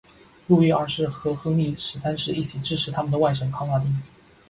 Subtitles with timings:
[0.47, 3.93] 路易二世与亨利十三世一起支持他们的外甥康拉丁。